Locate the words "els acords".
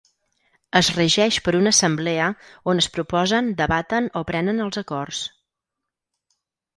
4.65-5.21